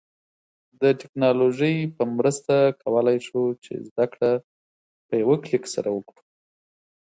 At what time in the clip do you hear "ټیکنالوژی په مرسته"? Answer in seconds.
1.01-2.55